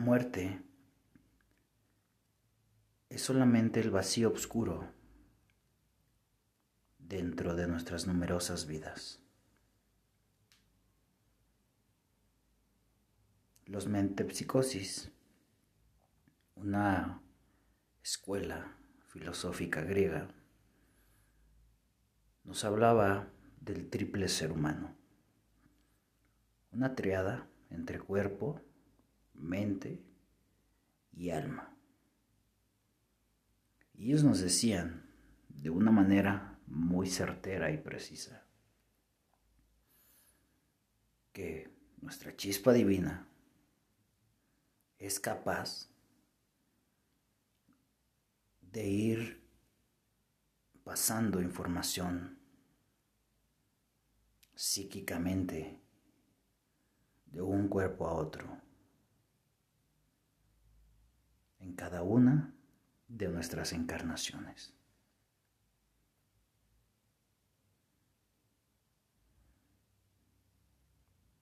muerte 0.00 0.62
es 3.10 3.20
solamente 3.22 3.80
el 3.80 3.90
vacío 3.90 4.32
oscuro 4.32 4.90
dentro 6.98 7.54
de 7.54 7.68
nuestras 7.68 8.06
numerosas 8.06 8.66
vidas. 8.66 9.20
Los 13.66 13.86
mentepsicosis, 13.86 15.12
una 16.54 17.22
escuela 18.02 18.76
filosófica 19.08 19.82
griega, 19.82 20.34
nos 22.42 22.64
hablaba 22.64 23.28
del 23.60 23.90
triple 23.90 24.28
ser 24.28 24.50
humano, 24.50 24.96
una 26.72 26.94
triada 26.94 27.48
entre 27.68 28.00
cuerpo, 28.00 28.62
mente 29.34 30.02
y 31.12 31.30
alma. 31.30 31.76
Y 33.94 34.06
ellos 34.06 34.24
nos 34.24 34.40
decían 34.40 35.10
de 35.48 35.70
una 35.70 35.90
manera 35.90 36.58
muy 36.66 37.08
certera 37.08 37.70
y 37.70 37.78
precisa 37.78 38.46
que 41.32 41.70
nuestra 42.00 42.34
chispa 42.36 42.72
divina 42.72 43.28
es 44.98 45.20
capaz 45.20 45.88
de 48.60 48.86
ir 48.86 49.42
pasando 50.84 51.40
información 51.40 52.38
psíquicamente 54.54 55.80
de 57.26 57.40
un 57.40 57.68
cuerpo 57.68 58.06
a 58.06 58.14
otro 58.14 58.69
en 61.60 61.74
cada 61.74 62.02
una 62.02 62.54
de 63.08 63.28
nuestras 63.28 63.72
encarnaciones. 63.72 64.74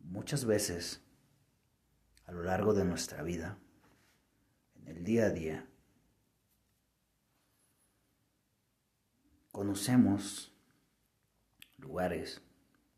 Muchas 0.01 0.45
veces 0.45 1.03
a 2.27 2.33
lo 2.33 2.43
largo 2.43 2.75
de 2.75 2.85
nuestra 2.85 3.23
vida, 3.23 3.59
en 4.75 4.89
el 4.89 5.05
día 5.05 5.27
a 5.27 5.31
día, 5.31 5.67
conocemos 9.53 10.53
lugares, 11.79 12.43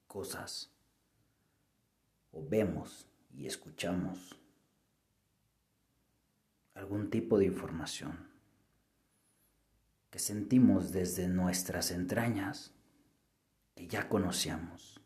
cosas, 0.07 0.73
o 2.33 2.47
vemos 2.49 3.07
y 3.33 3.47
escuchamos 3.47 4.40
algún 6.81 7.11
tipo 7.11 7.39
de 7.39 7.45
información 7.45 8.27
que 10.09 10.19
sentimos 10.19 10.93
desde 10.93 11.29
nuestras 11.29 11.91
entrañas 11.91 12.75
que 13.75 13.87
ya 13.87 14.09
conocíamos. 14.09 14.99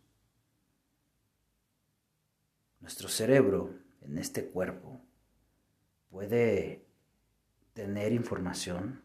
Nuestro 2.78 3.08
cerebro 3.08 3.74
en 4.02 4.18
este 4.18 4.46
cuerpo 4.46 5.00
puede 6.10 6.86
tener 7.72 8.12
información 8.12 9.02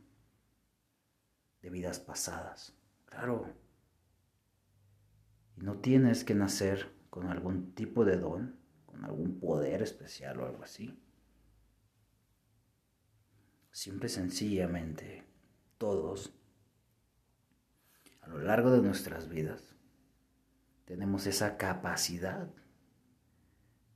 de 1.63 1.71
vidas 1.71 1.99
pasadas, 1.99 2.75
claro. 3.05 3.51
Y 5.57 5.61
no 5.61 5.79
tienes 5.79 6.23
que 6.23 6.35
nacer 6.35 6.91
con 7.09 7.29
algún 7.29 7.73
tipo 7.73 8.05
de 8.05 8.17
don, 8.17 8.59
con 8.85 9.03
algún 9.05 9.39
poder 9.39 9.81
especial 9.81 10.39
o 10.39 10.45
algo 10.45 10.63
así. 10.63 11.01
Simple 13.71 14.09
sencillamente, 14.09 15.25
todos, 15.77 16.33
a 18.21 18.27
lo 18.27 18.39
largo 18.39 18.71
de 18.71 18.81
nuestras 18.81 19.29
vidas, 19.29 19.75
tenemos 20.85 21.27
esa 21.27 21.55
capacidad 21.55 22.49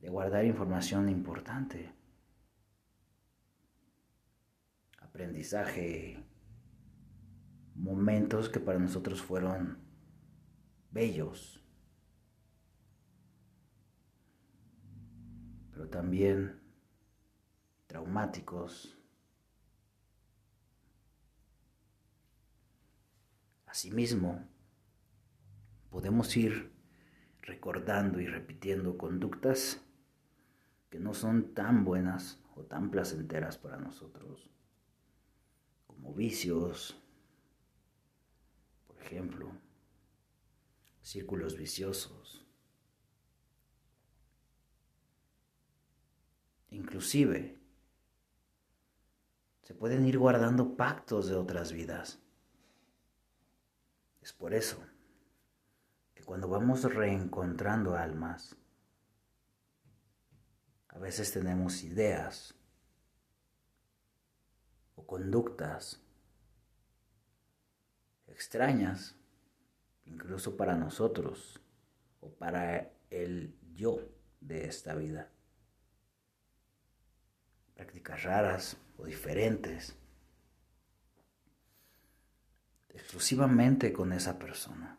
de 0.00 0.08
guardar 0.08 0.44
información 0.44 1.08
importante, 1.08 1.92
aprendizaje, 5.00 6.24
momentos 7.74 8.48
que 8.48 8.60
para 8.60 8.78
nosotros 8.78 9.20
fueron 9.20 9.78
bellos, 10.90 11.60
pero 15.70 15.88
también 15.88 16.62
traumáticos, 17.86 18.96
Asimismo, 23.74 24.40
podemos 25.90 26.36
ir 26.36 26.70
recordando 27.42 28.20
y 28.20 28.26
repitiendo 28.28 28.96
conductas 28.96 29.80
que 30.90 31.00
no 31.00 31.12
son 31.12 31.54
tan 31.54 31.84
buenas 31.84 32.38
o 32.54 32.62
tan 32.62 32.92
placenteras 32.92 33.58
para 33.58 33.76
nosotros, 33.76 34.48
como 35.88 36.14
vicios, 36.14 36.96
por 38.86 38.96
ejemplo, 39.02 39.50
círculos 41.02 41.56
viciosos. 41.56 42.46
Inclusive, 46.70 47.58
se 49.62 49.74
pueden 49.74 50.06
ir 50.06 50.16
guardando 50.16 50.76
pactos 50.76 51.26
de 51.26 51.34
otras 51.34 51.72
vidas 51.72 52.23
es 54.24 54.32
por 54.32 54.54
eso 54.54 54.82
que 56.14 56.24
cuando 56.24 56.48
vamos 56.48 56.82
reencontrando 56.82 57.94
almas, 57.94 58.56
a 60.88 60.98
veces 60.98 61.30
tenemos 61.30 61.82
ideas 61.82 62.54
o 64.94 65.06
conductas 65.06 66.00
extrañas, 68.26 69.14
incluso 70.06 70.56
para 70.56 70.74
nosotros 70.74 71.60
o 72.22 72.30
para 72.30 72.94
el 73.10 73.54
yo 73.74 74.08
de 74.40 74.64
esta 74.64 74.94
vida. 74.94 75.30
Prácticas 77.74 78.22
raras 78.22 78.78
o 78.96 79.04
diferentes 79.04 79.94
exclusivamente 82.94 83.92
con 83.92 84.12
esa 84.12 84.38
persona. 84.38 84.98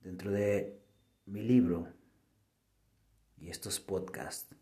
Dentro 0.00 0.30
de 0.30 0.80
mi 1.26 1.42
libro 1.42 1.88
y 3.38 3.48
estos 3.48 3.80
podcasts, 3.80 4.54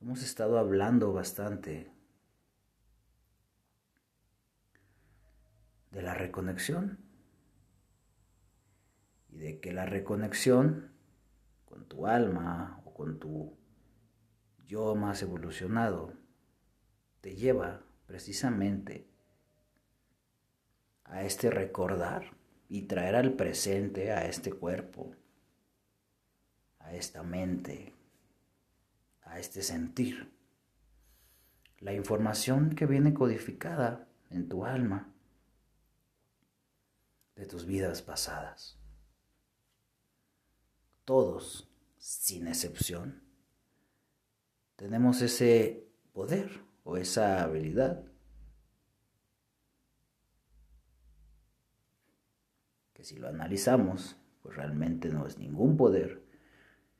hemos 0.00 0.22
estado 0.22 0.58
hablando 0.58 1.12
bastante 1.12 1.92
de 5.90 6.02
la 6.02 6.14
reconexión 6.14 6.98
y 9.28 9.38
de 9.38 9.60
que 9.60 9.72
la 9.72 9.86
reconexión 9.86 10.92
con 11.64 11.86
tu 11.86 12.06
alma 12.06 12.82
o 12.84 12.94
con 12.94 13.18
tu 13.18 13.59
yo 14.70 14.94
más 14.94 15.20
evolucionado, 15.20 16.12
te 17.22 17.34
lleva 17.34 17.82
precisamente 18.06 19.10
a 21.02 21.24
este 21.24 21.50
recordar 21.50 22.36
y 22.68 22.82
traer 22.82 23.16
al 23.16 23.32
presente 23.32 24.12
a 24.12 24.26
este 24.26 24.52
cuerpo, 24.52 25.12
a 26.78 26.94
esta 26.94 27.24
mente, 27.24 27.92
a 29.22 29.40
este 29.40 29.62
sentir. 29.62 30.32
La 31.80 31.92
información 31.92 32.70
que 32.76 32.86
viene 32.86 33.12
codificada 33.12 34.06
en 34.30 34.48
tu 34.48 34.64
alma 34.64 35.12
de 37.34 37.44
tus 37.44 37.66
vidas 37.66 38.02
pasadas. 38.02 38.78
Todos, 41.04 41.68
sin 41.98 42.46
excepción, 42.46 43.29
tenemos 44.80 45.20
ese 45.20 45.86
poder 46.14 46.48
o 46.84 46.96
esa 46.96 47.42
habilidad. 47.42 48.02
Que 52.94 53.04
si 53.04 53.16
lo 53.18 53.28
analizamos, 53.28 54.16
pues 54.42 54.56
realmente 54.56 55.10
no 55.10 55.26
es 55.26 55.36
ningún 55.36 55.76
poder, 55.76 56.22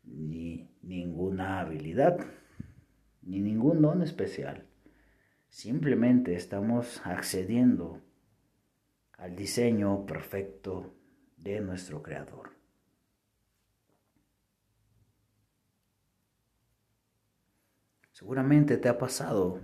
ni 0.02 0.68
ninguna 0.82 1.60
habilidad, 1.60 2.18
ni 3.22 3.40
ningún 3.40 3.80
don 3.80 4.02
especial. 4.02 4.66
Simplemente 5.48 6.34
estamos 6.34 7.00
accediendo 7.06 8.02
al 9.12 9.34
diseño 9.34 10.04
perfecto 10.04 10.94
de 11.38 11.62
nuestro 11.62 12.02
Creador, 12.02 12.50
Seguramente 18.20 18.76
te 18.76 18.90
ha 18.90 18.98
pasado 18.98 19.62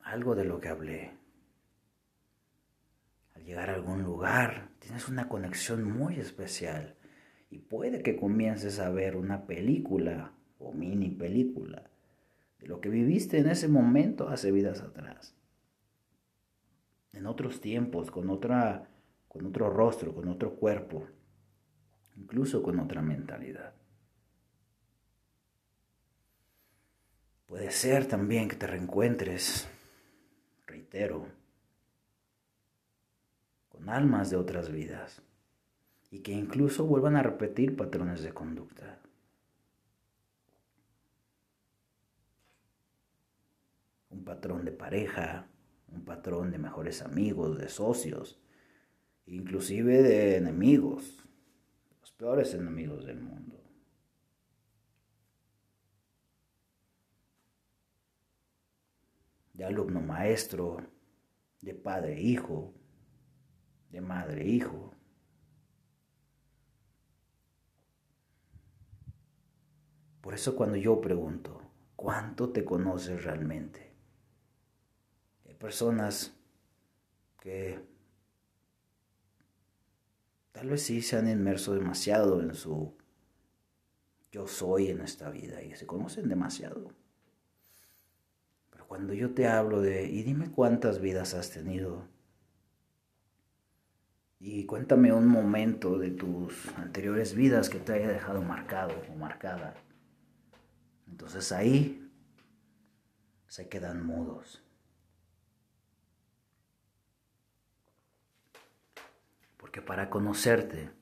algo 0.00 0.34
de 0.34 0.44
lo 0.44 0.60
que 0.60 0.66
hablé. 0.66 1.12
Al 3.36 3.44
llegar 3.44 3.70
a 3.70 3.74
algún 3.74 4.02
lugar, 4.02 4.70
tienes 4.80 5.08
una 5.08 5.28
conexión 5.28 5.84
muy 5.84 6.18
especial 6.18 6.96
y 7.50 7.60
puede 7.60 8.02
que 8.02 8.16
comiences 8.16 8.80
a 8.80 8.90
ver 8.90 9.14
una 9.14 9.46
película 9.46 10.32
o 10.58 10.72
mini 10.72 11.10
película 11.10 11.88
de 12.58 12.66
lo 12.66 12.80
que 12.80 12.88
viviste 12.88 13.38
en 13.38 13.48
ese 13.48 13.68
momento 13.68 14.28
hace 14.28 14.50
vidas 14.50 14.80
atrás. 14.80 15.36
En 17.12 17.26
otros 17.26 17.60
tiempos, 17.60 18.10
con 18.10 18.28
otra 18.28 18.88
con 19.28 19.46
otro 19.46 19.70
rostro, 19.70 20.12
con 20.12 20.26
otro 20.28 20.56
cuerpo, 20.56 21.06
incluso 22.16 22.60
con 22.60 22.80
otra 22.80 23.02
mentalidad. 23.02 23.83
Puede 27.46 27.70
ser 27.70 28.06
también 28.06 28.48
que 28.48 28.56
te 28.56 28.66
reencuentres, 28.66 29.68
reitero, 30.66 31.26
con 33.68 33.88
almas 33.88 34.30
de 34.30 34.36
otras 34.36 34.70
vidas 34.70 35.22
y 36.10 36.20
que 36.20 36.32
incluso 36.32 36.86
vuelvan 36.86 37.16
a 37.16 37.22
repetir 37.22 37.76
patrones 37.76 38.22
de 38.22 38.32
conducta. 38.32 39.00
Un 44.10 44.24
patrón 44.24 44.64
de 44.64 44.72
pareja, 44.72 45.48
un 45.88 46.04
patrón 46.04 46.50
de 46.50 46.58
mejores 46.58 47.02
amigos, 47.02 47.58
de 47.58 47.68
socios, 47.68 48.40
inclusive 49.26 50.02
de 50.02 50.36
enemigos, 50.36 51.24
los 52.00 52.12
peores 52.12 52.54
enemigos 52.54 53.04
del 53.04 53.20
mundo. 53.20 53.63
De 59.54 59.64
alumno 59.64 60.00
maestro, 60.00 60.76
de 61.62 61.74
padre 61.74 62.20
hijo, 62.20 62.74
de 63.90 64.00
madre 64.00 64.46
hijo. 64.46 64.92
Por 70.20 70.34
eso 70.34 70.56
cuando 70.56 70.76
yo 70.76 71.00
pregunto, 71.00 71.62
¿cuánto 71.96 72.50
te 72.50 72.64
conoces 72.64 73.24
realmente? 73.24 73.94
Hay 75.46 75.54
personas 75.54 76.34
que 77.40 77.78
tal 80.52 80.70
vez 80.70 80.82
sí 80.82 81.02
se 81.02 81.16
han 81.16 81.28
inmerso 81.28 81.74
demasiado 81.74 82.40
en 82.42 82.54
su 82.54 82.96
yo 84.32 84.48
soy 84.48 84.88
en 84.88 85.00
esta 85.00 85.30
vida 85.30 85.62
y 85.62 85.76
se 85.76 85.86
conocen 85.86 86.28
demasiado. 86.28 87.03
Cuando 88.94 89.12
yo 89.12 89.34
te 89.34 89.48
hablo 89.48 89.80
de, 89.80 90.06
y 90.06 90.22
dime 90.22 90.52
cuántas 90.52 91.00
vidas 91.00 91.34
has 91.34 91.50
tenido, 91.50 92.06
y 94.38 94.66
cuéntame 94.66 95.12
un 95.12 95.26
momento 95.26 95.98
de 95.98 96.12
tus 96.12 96.68
anteriores 96.76 97.34
vidas 97.34 97.68
que 97.68 97.80
te 97.80 97.92
haya 97.92 98.06
dejado 98.06 98.40
marcado 98.40 98.94
o 99.12 99.16
marcada. 99.16 99.74
Entonces 101.08 101.50
ahí 101.50 102.08
se 103.48 103.68
quedan 103.68 104.06
mudos. 104.06 104.62
Porque 109.56 109.82
para 109.82 110.08
conocerte 110.08 110.92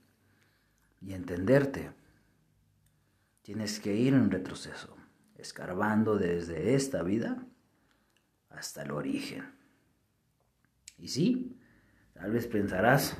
y 1.02 1.12
entenderte, 1.12 1.92
tienes 3.42 3.80
que 3.80 3.94
ir 3.94 4.14
en 4.14 4.30
retroceso, 4.30 4.96
escarbando 5.36 6.16
desde 6.16 6.74
esta 6.74 7.02
vida 7.02 7.46
hasta 8.56 8.82
el 8.82 8.90
origen. 8.90 9.44
Y 10.98 11.08
sí, 11.08 11.58
tal 12.14 12.32
vez 12.32 12.46
pensarás, 12.46 13.16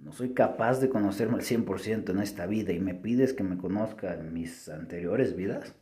no 0.00 0.12
soy 0.12 0.34
capaz 0.34 0.78
de 0.78 0.88
conocerme 0.88 1.34
al 1.34 1.42
100% 1.42 2.10
en 2.10 2.20
esta 2.20 2.46
vida 2.46 2.72
y 2.72 2.78
me 2.78 2.94
pides 2.94 3.32
que 3.32 3.42
me 3.42 3.58
conozca 3.58 4.14
en 4.14 4.32
mis 4.32 4.68
anteriores 4.68 5.34
vidas. 5.34 5.74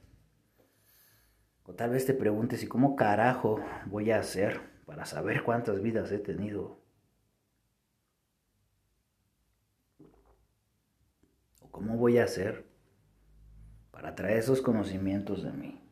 O 1.64 1.74
tal 1.74 1.90
vez 1.90 2.06
te 2.06 2.14
preguntes, 2.14 2.62
¿y 2.62 2.66
cómo 2.66 2.96
carajo 2.96 3.62
voy 3.86 4.10
a 4.10 4.18
hacer 4.18 4.60
para 4.86 5.04
saber 5.04 5.42
cuántas 5.42 5.82
vidas 5.82 6.10
he 6.10 6.18
tenido? 6.18 6.80
¿O 11.60 11.70
cómo 11.70 11.96
voy 11.96 12.18
a 12.18 12.24
hacer 12.24 12.66
para 13.90 14.14
traer 14.14 14.38
esos 14.38 14.60
conocimientos 14.60 15.42
de 15.42 15.52
mí? 15.52 15.83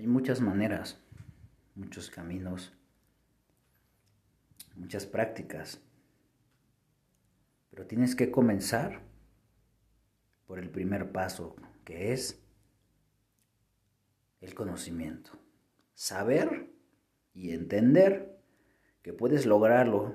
Hay 0.00 0.06
muchas 0.06 0.40
maneras, 0.40 0.98
muchos 1.74 2.08
caminos, 2.08 2.72
muchas 4.74 5.04
prácticas, 5.04 5.78
pero 7.68 7.86
tienes 7.86 8.16
que 8.16 8.30
comenzar 8.30 9.02
por 10.46 10.58
el 10.58 10.70
primer 10.70 11.12
paso, 11.12 11.54
que 11.84 12.14
es 12.14 12.42
el 14.40 14.54
conocimiento. 14.54 15.32
Saber 15.92 16.72
y 17.34 17.50
entender 17.50 18.40
que 19.02 19.12
puedes 19.12 19.44
lograrlo, 19.44 20.14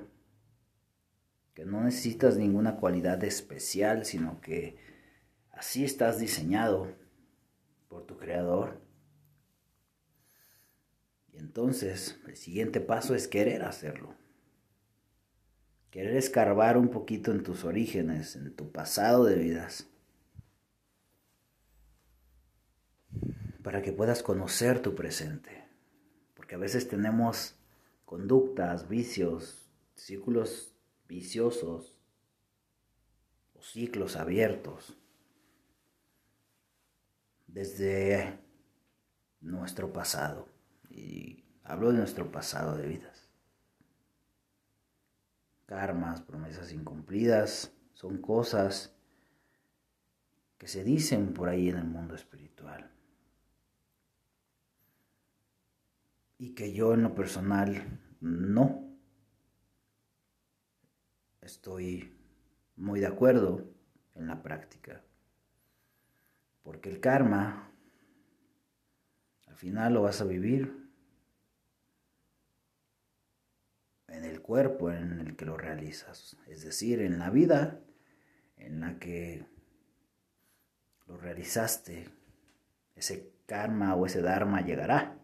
que 1.54 1.64
no 1.64 1.84
necesitas 1.84 2.36
ninguna 2.36 2.74
cualidad 2.78 3.22
especial, 3.22 4.04
sino 4.04 4.40
que 4.40 4.78
así 5.52 5.84
estás 5.84 6.18
diseñado 6.18 6.92
por 7.86 8.04
tu 8.04 8.16
creador 8.16 8.84
entonces 11.38 12.18
el 12.26 12.36
siguiente 12.36 12.80
paso 12.80 13.14
es 13.14 13.28
querer 13.28 13.62
hacerlo. 13.62 14.14
Querer 15.90 16.16
escarbar 16.16 16.76
un 16.76 16.88
poquito 16.88 17.32
en 17.32 17.42
tus 17.42 17.64
orígenes, 17.64 18.36
en 18.36 18.54
tu 18.54 18.70
pasado 18.70 19.24
de 19.24 19.36
vidas. 19.36 19.86
Para 23.62 23.82
que 23.82 23.92
puedas 23.92 24.22
conocer 24.22 24.80
tu 24.80 24.94
presente. 24.94 25.64
Porque 26.34 26.54
a 26.54 26.58
veces 26.58 26.88
tenemos 26.88 27.54
conductas, 28.04 28.88
vicios, 28.88 29.66
círculos 29.94 30.72
viciosos 31.08 31.96
o 33.54 33.62
ciclos 33.62 34.16
abiertos 34.16 34.96
desde 37.46 38.38
nuestro 39.40 39.92
pasado. 39.92 40.55
Y 40.96 41.44
hablo 41.62 41.92
de 41.92 41.98
nuestro 41.98 42.32
pasado 42.32 42.74
de 42.74 42.88
vidas. 42.88 43.28
Karmas, 45.66 46.22
promesas 46.22 46.72
incumplidas, 46.72 47.70
son 47.92 48.16
cosas 48.16 48.96
que 50.56 50.66
se 50.68 50.84
dicen 50.84 51.34
por 51.34 51.50
ahí 51.50 51.68
en 51.68 51.76
el 51.76 51.84
mundo 51.84 52.14
espiritual. 52.14 52.90
Y 56.38 56.54
que 56.54 56.72
yo 56.72 56.94
en 56.94 57.02
lo 57.02 57.14
personal 57.14 58.00
no 58.20 58.96
estoy 61.42 62.16
muy 62.74 63.00
de 63.00 63.06
acuerdo 63.06 63.70
en 64.14 64.28
la 64.28 64.42
práctica. 64.42 65.04
Porque 66.62 66.88
el 66.88 67.00
karma 67.00 67.70
al 69.46 69.56
final 69.56 69.92
lo 69.92 70.02
vas 70.02 70.22
a 70.22 70.24
vivir 70.24 70.85
en 74.16 74.24
el 74.24 74.40
cuerpo 74.40 74.90
en 74.90 75.20
el 75.20 75.36
que 75.36 75.44
lo 75.44 75.56
realizas, 75.58 76.36
es 76.46 76.62
decir, 76.62 77.00
en 77.02 77.18
la 77.18 77.30
vida 77.30 77.80
en 78.56 78.80
la 78.80 78.98
que 78.98 79.44
lo 81.06 81.18
realizaste, 81.18 82.08
ese 82.94 83.30
karma 83.44 83.94
o 83.94 84.06
ese 84.06 84.22
dharma 84.22 84.62
llegará. 84.62 85.18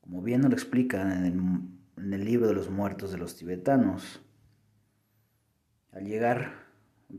Como 0.00 0.22
bien 0.22 0.40
lo 0.40 0.48
explican 0.48 1.12
en 1.12 1.24
el, 1.26 2.04
en 2.04 2.14
el 2.14 2.24
libro 2.24 2.48
de 2.48 2.54
los 2.54 2.70
muertos 2.70 3.12
de 3.12 3.18
los 3.18 3.36
tibetanos, 3.36 4.22
al 5.92 6.06
llegar 6.06 6.66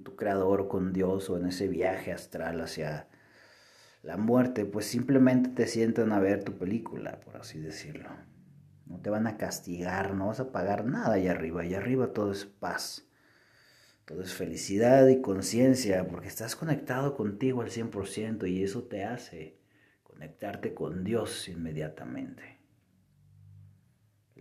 tu 0.04 0.16
creador, 0.16 0.68
con 0.68 0.94
Dios 0.94 1.30
o 1.30 1.38
en 1.38 1.46
ese 1.46 1.68
viaje 1.68 2.12
astral 2.12 2.62
hacia 2.62 3.09
la 4.02 4.18
muerte, 4.18 4.66
pues 4.66 4.86
simplemente 4.86 5.50
te 5.50 5.68
sientan 5.68 6.12
a 6.12 6.20
ver 6.20 6.44
tu 6.44 6.58
película, 6.58 7.20
por 7.20 7.38
así 7.38 7.60
decirlo. 7.60 8.10
No 8.86 9.00
te 9.00 9.10
van 9.10 9.28
a 9.28 9.38
castigar, 9.38 10.16
no 10.16 10.28
vas 10.28 10.40
a 10.40 10.52
pagar 10.52 10.86
nada 10.86 11.14
allá 11.14 11.32
arriba. 11.32 11.62
Allá 11.62 11.78
arriba 11.78 12.14
todo 12.14 12.32
es 12.32 12.46
paz, 12.46 13.08
todo 14.06 14.22
es 14.24 14.34
felicidad 14.34 15.08
y 15.08 15.22
conciencia, 15.22 16.08
porque 16.08 16.28
estás 16.28 16.56
conectado 16.56 17.16
contigo 17.16 17.62
al 17.62 17.70
100% 17.70 18.50
y 18.50 18.64
eso 18.64 18.84
te 18.84 19.04
hace 19.04 19.60
conectarte 20.04 20.74
con 20.74 21.04
Dios 21.04 21.48
inmediatamente. 21.48 22.58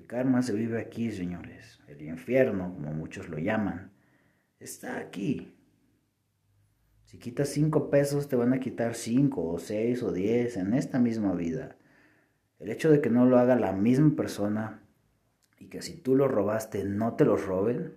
karma 0.07 0.41
se 0.41 0.55
vive 0.55 0.81
aquí, 0.81 1.11
señores. 1.11 1.81
El 1.87 2.01
infierno, 2.01 2.73
como 2.73 2.95
muchos 2.95 3.29
lo 3.29 3.39
llaman, 3.39 3.93
está 4.59 4.97
aquí. 4.97 5.58
Si 7.09 7.17
quitas 7.19 7.49
cinco 7.49 7.89
pesos, 7.89 8.29
te 8.29 8.37
van 8.37 8.53
a 8.53 8.61
quitar 8.61 8.95
cinco 8.95 9.43
o 9.49 9.59
seis 9.59 10.03
o 10.03 10.13
diez 10.13 10.59
en 10.59 10.75
esta 10.75 10.99
misma 10.99 11.33
vida. 11.33 11.75
El 12.59 12.71
hecho 12.71 12.91
de 12.91 13.01
que 13.01 13.09
no 13.09 13.25
lo 13.25 13.39
haga 13.39 13.57
la 13.57 13.73
misma 13.73 14.15
persona 14.15 14.83
y 15.59 15.69
que 15.69 15.81
si 15.81 15.97
tú 15.97 16.17
lo 16.17 16.29
robaste 16.29 16.85
no 16.85 17.15
te 17.15 17.25
lo 17.25 17.39
roben, 17.39 17.97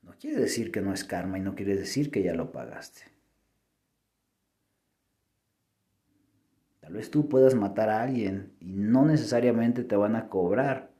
no 0.00 0.12
quiere 0.18 0.40
decir 0.40 0.72
que 0.72 0.80
no 0.80 0.94
es 0.94 1.04
karma 1.04 1.36
y 1.36 1.42
no 1.42 1.54
quiere 1.54 1.76
decir 1.76 2.10
que 2.10 2.22
ya 2.22 2.32
lo 2.32 2.50
pagaste. 2.50 3.02
Tal 6.80 6.94
vez 6.94 7.10
tú 7.10 7.28
puedas 7.28 7.54
matar 7.54 7.90
a 7.90 8.02
alguien 8.02 8.54
y 8.58 8.72
no 8.72 9.04
necesariamente 9.04 9.84
te 9.84 9.96
van 9.96 10.16
a 10.16 10.30
cobrar 10.30 10.92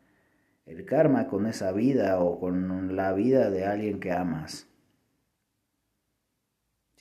el 0.67 0.85
karma 0.85 1.27
con 1.27 1.47
esa 1.47 1.73
vida 1.73 2.21
o 2.21 2.39
con 2.39 2.95
la 2.95 3.15
vida 3.15 3.51
de 3.51 3.65
alguien 3.65 3.99
que 3.99 4.13
amas. 4.13 4.69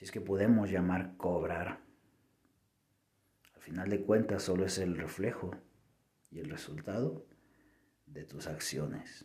Si 0.02 0.06
es 0.06 0.10
que 0.10 0.20
podemos 0.20 0.68
llamar 0.68 1.16
cobrar. 1.16 1.78
Al 3.54 3.60
final 3.60 3.88
de 3.88 4.02
cuentas 4.02 4.42
solo 4.42 4.66
es 4.66 4.78
el 4.78 4.96
reflejo 4.96 5.52
y 6.28 6.40
el 6.40 6.50
resultado 6.50 7.24
de 8.06 8.24
tus 8.24 8.48
acciones. 8.48 9.24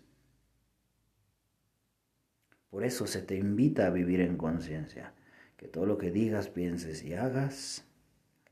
Por 2.70 2.84
eso 2.84 3.08
se 3.08 3.24
te 3.24 3.38
invita 3.38 3.88
a 3.88 3.90
vivir 3.90 4.22
en 4.22 4.38
conciencia, 4.38 5.16
que 5.58 5.68
todo 5.68 5.88
lo 5.88 5.98
que 5.98 6.12
digas, 6.12 6.48
pienses 6.48 7.02
y 7.02 7.16
hagas, 7.16 7.84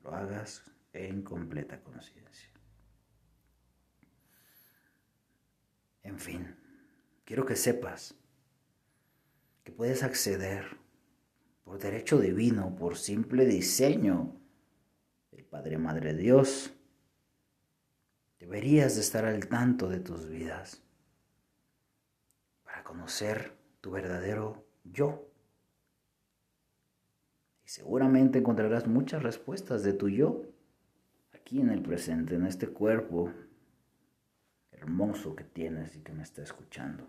lo 0.02 0.16
hagas 0.16 0.64
en 0.94 1.22
completa 1.22 1.84
conciencia. 1.84 2.50
En 6.02 6.18
fin, 6.18 6.56
quiero 7.24 7.46
que 7.46 7.56
sepas 7.56 8.16
que 9.64 9.72
puedes 9.72 10.02
acceder 10.02 10.84
por 11.66 11.80
derecho 11.80 12.20
divino, 12.20 12.76
por 12.76 12.96
simple 12.96 13.46
diseño 13.46 14.40
el 15.32 15.44
Padre 15.44 15.78
Madre 15.78 16.14
Dios. 16.14 16.72
Deberías 18.40 18.96
de 18.96 19.02
estar 19.02 19.26
al 19.26 19.48
tanto 19.48 19.90
de 19.90 20.00
tus 20.00 20.30
vidas 20.30 20.84
para 22.64 22.84
conocer 22.84 23.58
tu 23.82 23.92
verdadero 23.92 24.64
yo. 24.84 25.28
Y 27.66 27.70
seguramente 27.70 28.40
encontrarás 28.40 28.86
muchas 28.86 29.24
respuestas 29.24 29.82
de 29.82 29.94
tu 29.94 30.08
yo 30.08 30.44
aquí 31.34 31.60
en 31.60 31.72
el 31.72 31.82
presente, 31.82 32.36
en 32.36 32.46
este 32.46 32.68
cuerpo 32.68 33.34
hermoso 34.72 35.36
que 35.36 35.44
tienes 35.44 35.96
y 35.96 36.02
que 36.02 36.14
me 36.14 36.22
está 36.22 36.44
escuchando. 36.44 37.08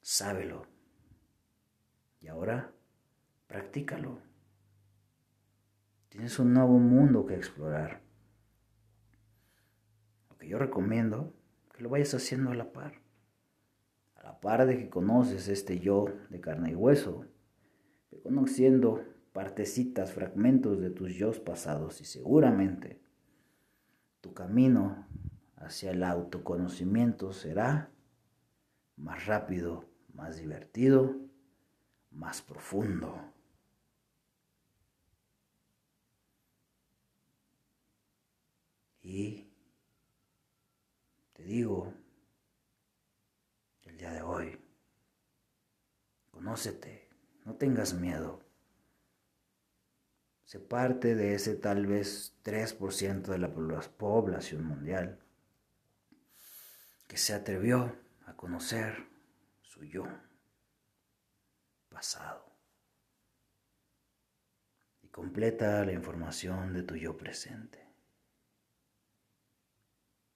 Sábelo. 0.00 0.66
Y 2.22 2.28
ahora, 2.28 2.72
practícalo. 3.48 4.20
Tienes 6.08 6.38
un 6.38 6.54
nuevo 6.54 6.78
mundo 6.78 7.26
que 7.26 7.34
explorar. 7.34 8.00
Lo 10.30 10.38
que 10.38 10.48
yo 10.48 10.58
recomiendo, 10.58 11.34
que 11.74 11.82
lo 11.82 11.90
vayas 11.90 12.14
haciendo 12.14 12.50
a 12.50 12.54
la 12.54 12.72
par. 12.72 13.02
A 14.14 14.22
la 14.22 14.40
par 14.40 14.66
de 14.66 14.78
que 14.78 14.88
conoces 14.88 15.48
este 15.48 15.80
yo 15.80 16.06
de 16.30 16.40
carne 16.40 16.70
y 16.70 16.74
hueso, 16.76 17.26
conociendo 18.22 19.02
partecitas, 19.32 20.12
fragmentos 20.12 20.80
de 20.80 20.90
tus 20.90 21.14
yo 21.14 21.32
pasados 21.44 22.00
y 22.00 22.04
seguramente 22.04 23.00
tu 24.20 24.32
camino 24.34 25.06
hacia 25.56 25.90
el 25.90 26.04
autoconocimiento 26.04 27.32
será 27.32 27.90
más 28.96 29.26
rápido, 29.26 29.86
más 30.12 30.36
divertido, 30.36 31.16
más 32.12 32.42
profundo. 32.42 33.32
Y 39.02 39.48
te 41.32 41.42
digo, 41.42 41.92
el 43.84 43.96
día 43.98 44.12
de 44.12 44.22
hoy, 44.22 44.60
conócete, 46.30 47.08
no 47.44 47.54
tengas 47.56 47.94
miedo 47.94 48.42
se 50.52 50.60
parte 50.60 51.14
de 51.14 51.34
ese 51.34 51.54
tal 51.54 51.86
vez 51.86 52.34
3% 52.44 53.22
de 53.22 53.38
la 53.38 53.54
población 53.54 54.66
mundial 54.66 55.18
que 57.08 57.16
se 57.16 57.32
atrevió 57.32 57.96
a 58.26 58.36
conocer 58.36 59.08
su 59.62 59.82
yo 59.84 60.04
pasado 61.92 62.44
y 65.02 65.08
completa 65.08 65.84
la 65.84 65.92
información 65.92 66.72
de 66.72 66.82
tu 66.82 66.96
yo 66.96 67.16
presente. 67.16 67.86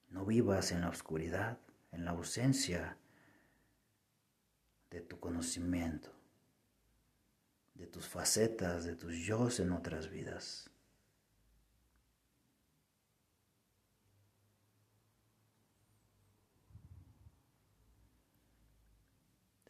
No 0.09 0.25
vivas 0.25 0.73
en 0.73 0.83
la 0.83 0.89
oscuridad, 0.89 1.59
en 1.93 2.05
la 2.05 2.13
ausencia 2.13 2.97
de 4.91 5.01
tu 5.01 5.19
conocimiento 5.19 6.17
de 7.79 7.87
tus 7.87 8.09
facetas, 8.09 8.85
de 8.85 8.97
tus 8.97 9.15
yo 9.17 9.49
en 9.59 9.73
otras 9.73 10.09
vidas. 10.09 10.71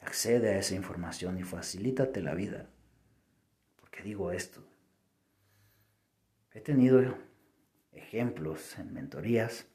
Accede 0.06 0.50
a 0.50 0.58
esa 0.58 0.76
información 0.76 1.36
y 1.36 1.42
facilítate 1.42 2.22
la 2.22 2.32
vida. 2.32 2.70
¿Por 3.74 3.90
qué 3.90 4.04
digo 4.04 4.30
esto? 4.30 4.62
He 6.52 6.60
tenido 6.60 7.02
ejemplos 7.90 8.78
en 8.78 8.94
mentorías 8.94 9.66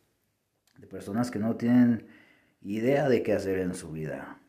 de 0.77 0.87
personas 0.87 1.31
que 1.31 1.39
no 1.39 1.57
tienen 1.57 2.07
idea 2.61 3.09
de 3.09 3.23
qué 3.23 3.33
hacer 3.33 3.59
en 3.59 3.75
su 3.75 3.91
vida. 3.91 4.39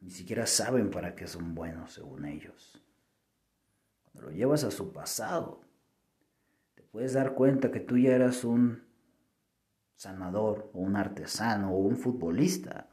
Ni 0.00 0.10
siquiera 0.10 0.46
saben 0.46 0.90
para 0.90 1.14
qué 1.14 1.26
son 1.26 1.54
buenos 1.54 1.92
según 1.92 2.24
ellos. 2.24 2.82
Cuando 4.04 4.30
lo 4.30 4.30
llevas 4.34 4.64
a 4.64 4.70
su 4.70 4.90
pasado, 4.90 5.60
te 6.74 6.82
puedes 6.82 7.12
dar 7.12 7.34
cuenta 7.34 7.70
que 7.70 7.80
tú 7.80 7.98
ya 7.98 8.14
eras 8.14 8.42
un 8.42 8.84
sanador 9.96 10.70
o 10.72 10.78
un 10.78 10.96
artesano 10.96 11.74
o 11.74 11.76
un 11.76 11.98
futbolista 11.98 12.87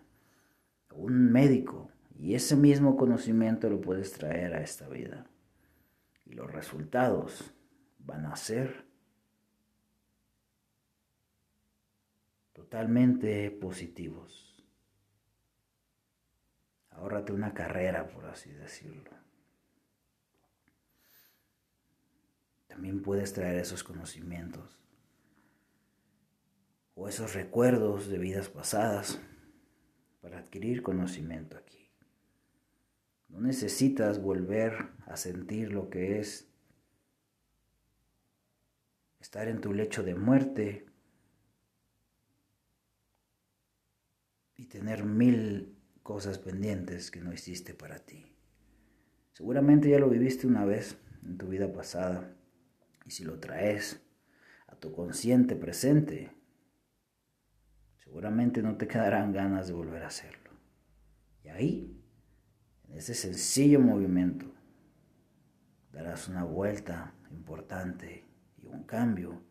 un 0.95 1.31
médico 1.31 1.91
y 2.17 2.35
ese 2.35 2.55
mismo 2.55 2.95
conocimiento 2.95 3.69
lo 3.69 3.81
puedes 3.81 4.13
traer 4.13 4.53
a 4.53 4.61
esta 4.61 4.87
vida. 4.87 5.27
Y 6.25 6.33
los 6.33 6.51
resultados 6.51 7.53
van 7.99 8.25
a 8.25 8.35
ser 8.35 8.85
totalmente 12.53 13.51
positivos. 13.51 14.63
Ahórrate 16.89 17.33
una 17.33 17.53
carrera, 17.53 18.07
por 18.07 18.25
así 18.25 18.51
decirlo. 18.51 19.11
También 22.67 23.01
puedes 23.01 23.33
traer 23.33 23.57
esos 23.57 23.83
conocimientos 23.83 24.81
o 26.95 27.07
esos 27.09 27.33
recuerdos 27.33 28.07
de 28.07 28.17
vidas 28.17 28.49
pasadas 28.49 29.19
para 30.25 30.39
adquirir 30.39 30.81
conocimiento 30.81 31.55
aquí. 31.55 31.87
No 33.29 33.39
necesitas 33.41 34.19
volver 34.19 34.73
a 35.05 35.17
sentir 35.17 35.71
lo 35.71 35.91
que 35.91 36.17
es 36.17 36.49
estar 39.19 39.47
en 39.47 39.61
tu 39.61 39.71
lecho 39.71 40.01
de 40.01 40.15
muerte 40.15 40.87
y 44.55 44.65
tener 44.65 45.03
mil 45.03 45.77
cosas 46.01 46.39
pendientes 46.39 47.11
que 47.11 47.21
no 47.21 47.31
hiciste 47.31 47.75
para 47.75 47.99
ti. 47.99 48.25
Seguramente 49.31 49.91
ya 49.91 49.99
lo 49.99 50.09
viviste 50.09 50.47
una 50.47 50.65
vez 50.65 50.97
en 51.23 51.37
tu 51.37 51.49
vida 51.49 51.71
pasada 51.71 52.35
y 53.05 53.11
si 53.11 53.23
lo 53.23 53.39
traes 53.39 54.01
a 54.65 54.75
tu 54.75 54.91
consciente 54.91 55.55
presente, 55.55 56.31
seguramente 58.05 58.61
no 58.61 58.77
te 58.77 58.87
quedarán 58.87 59.33
ganas 59.33 59.67
de 59.67 59.73
volver 59.73 60.03
a 60.03 60.07
hacerlo. 60.07 60.51
Y 61.43 61.49
ahí, 61.49 62.01
en 62.87 62.97
ese 62.97 63.13
sencillo 63.13 63.79
movimiento, 63.81 64.45
darás 65.91 66.29
una 66.29 66.43
vuelta 66.43 67.13
importante 67.31 68.23
y 68.61 68.67
un 68.67 68.83
cambio 68.83 69.41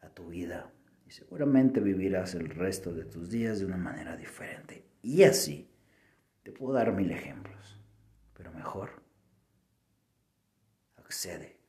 a 0.00 0.08
tu 0.10 0.28
vida 0.28 0.70
y 1.06 1.10
seguramente 1.12 1.80
vivirás 1.80 2.34
el 2.34 2.50
resto 2.50 2.92
de 2.92 3.04
tus 3.04 3.30
días 3.30 3.60
de 3.60 3.66
una 3.66 3.76
manera 3.76 4.16
diferente. 4.16 4.84
Y 5.00 5.22
así, 5.22 5.70
te 6.42 6.52
puedo 6.52 6.74
dar 6.74 6.92
mil 6.92 7.10
ejemplos, 7.10 7.80
pero 8.34 8.52
mejor, 8.52 9.02
accede. 10.96 11.61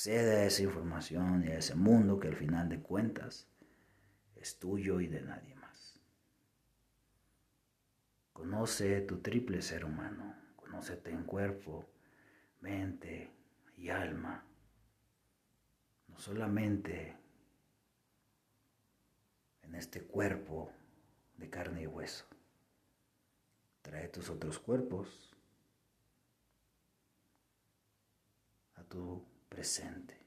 Accede 0.00 0.34
a 0.38 0.44
esa 0.46 0.62
información 0.62 1.44
y 1.44 1.48
a 1.48 1.58
ese 1.58 1.74
mundo 1.74 2.18
que 2.18 2.28
al 2.28 2.34
final 2.34 2.70
de 2.70 2.80
cuentas 2.80 3.46
es 4.34 4.58
tuyo 4.58 4.98
y 5.02 5.08
de 5.08 5.20
nadie 5.20 5.54
más. 5.56 6.00
Conoce 8.32 9.02
tu 9.02 9.18
triple 9.18 9.60
ser 9.60 9.84
humano, 9.84 10.34
conócete 10.56 11.10
en 11.10 11.24
cuerpo, 11.24 11.84
mente 12.62 13.30
y 13.76 13.90
alma. 13.90 14.42
No 16.08 16.18
solamente 16.18 17.14
en 19.60 19.74
este 19.74 20.00
cuerpo 20.00 20.72
de 21.36 21.50
carne 21.50 21.82
y 21.82 21.86
hueso. 21.86 22.24
Trae 23.82 24.08
tus 24.08 24.30
otros 24.30 24.58
cuerpos 24.58 25.36
a 28.76 28.82
tu 28.84 29.29
presente. 29.50 30.19